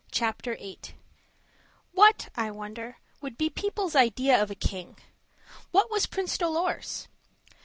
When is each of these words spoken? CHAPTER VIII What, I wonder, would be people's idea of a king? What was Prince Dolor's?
CHAPTER 0.11 0.55
VIII 0.55 0.79
What, 1.91 2.29
I 2.33 2.49
wonder, 2.49 2.97
would 3.21 3.37
be 3.37 3.51
people's 3.51 3.95
idea 3.95 4.41
of 4.41 4.49
a 4.49 4.55
king? 4.55 4.97
What 5.69 5.91
was 5.91 6.07
Prince 6.07 6.39
Dolor's? 6.39 7.07